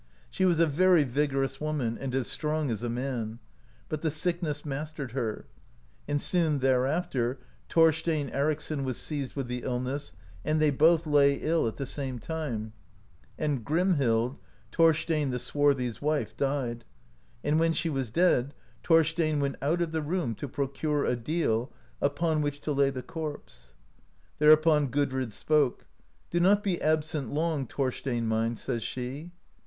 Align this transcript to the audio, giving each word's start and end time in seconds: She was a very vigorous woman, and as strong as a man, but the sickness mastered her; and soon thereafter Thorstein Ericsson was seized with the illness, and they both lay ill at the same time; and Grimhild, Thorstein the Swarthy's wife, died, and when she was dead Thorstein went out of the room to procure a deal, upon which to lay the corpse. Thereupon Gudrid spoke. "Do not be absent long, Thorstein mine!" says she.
She 0.31 0.45
was 0.45 0.59
a 0.59 0.65
very 0.65 1.03
vigorous 1.03 1.61
woman, 1.61 1.95
and 1.95 2.15
as 2.15 2.25
strong 2.25 2.71
as 2.71 2.81
a 2.81 2.89
man, 2.89 3.37
but 3.87 4.01
the 4.01 4.09
sickness 4.09 4.65
mastered 4.65 5.11
her; 5.11 5.45
and 6.07 6.19
soon 6.19 6.57
thereafter 6.57 7.37
Thorstein 7.69 8.31
Ericsson 8.31 8.83
was 8.83 8.97
seized 8.97 9.35
with 9.35 9.45
the 9.45 9.61
illness, 9.61 10.13
and 10.43 10.59
they 10.59 10.71
both 10.71 11.05
lay 11.05 11.35
ill 11.35 11.67
at 11.67 11.75
the 11.75 11.85
same 11.85 12.17
time; 12.17 12.73
and 13.37 13.63
Grimhild, 13.63 14.39
Thorstein 14.71 15.29
the 15.29 15.37
Swarthy's 15.37 16.01
wife, 16.01 16.35
died, 16.35 16.83
and 17.43 17.59
when 17.59 17.71
she 17.71 17.91
was 17.91 18.09
dead 18.09 18.55
Thorstein 18.83 19.39
went 19.39 19.57
out 19.61 19.83
of 19.83 19.91
the 19.91 20.01
room 20.01 20.33
to 20.33 20.47
procure 20.47 21.05
a 21.05 21.15
deal, 21.15 21.71
upon 22.01 22.41
which 22.41 22.59
to 22.61 22.71
lay 22.71 22.89
the 22.89 23.03
corpse. 23.03 23.75
Thereupon 24.39 24.87
Gudrid 24.89 25.31
spoke. 25.31 25.85
"Do 26.31 26.39
not 26.39 26.63
be 26.63 26.81
absent 26.81 27.31
long, 27.31 27.67
Thorstein 27.67 28.25
mine!" 28.25 28.55
says 28.55 28.81
she. 28.81 29.29